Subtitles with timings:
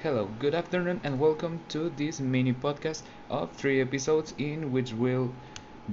[0.00, 5.34] Hello, good afternoon, and welcome to this mini podcast of three episodes in which we'll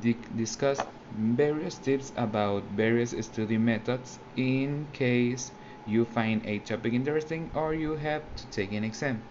[0.00, 5.52] di- discuss various tips about various study methods in case
[5.84, 9.22] you find a topic interesting or you have to take an exam.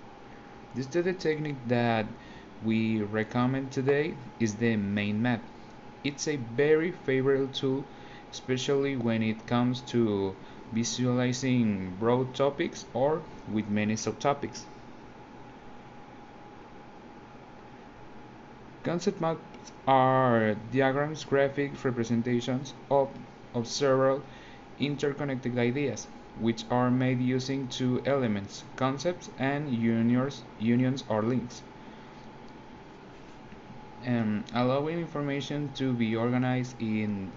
[0.75, 2.07] The study technique that
[2.61, 5.43] we recommend today is the main map.
[6.05, 7.85] It's a very favorable tool,
[8.31, 10.35] especially when it comes to
[10.71, 14.63] visualizing broad topics or with many subtopics.
[18.83, 23.09] Concept maps are diagrams, graphic representations of,
[23.53, 24.23] of several
[24.79, 26.07] interconnected ideas,
[26.39, 31.61] which are made using two elements, concepts and unions, unions or links,
[34.05, 37.31] um, allowing information to be organized in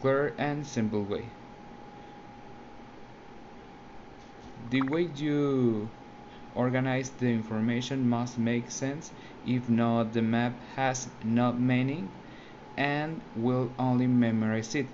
[0.00, 1.24] clear and simple way.
[4.70, 5.88] The way you
[6.54, 9.12] organize the information must make sense,
[9.46, 12.10] if not the map has no meaning
[12.76, 14.86] and will only memorize it.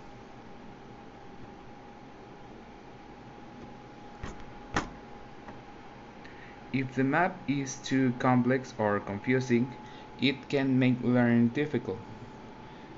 [6.72, 9.72] If the map is too complex or confusing,
[10.20, 11.98] it can make learning difficult.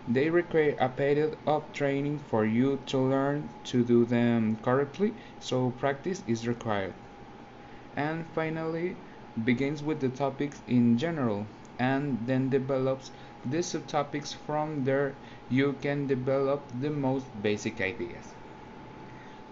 [0.09, 5.71] They require a period of training for you to learn to do them correctly, so
[5.71, 6.95] practice is required.
[7.97, 8.97] And finally,
[9.45, 11.47] begins with the topics in general
[11.79, 13.11] and then develops
[13.45, 15.15] the subtopics from there
[15.49, 18.35] you can develop the most basic ideas.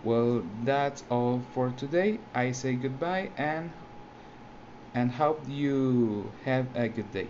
[0.05, 2.19] Well, that's all for today.
[2.35, 3.73] I say goodbye and
[4.95, 7.29] and hope you have a good day.